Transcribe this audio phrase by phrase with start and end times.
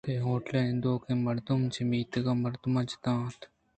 [0.07, 3.39] اے ہوٹل ءِ نندوکیں مردم چہ میتگ ءِ مردماں جتا اِت اَنت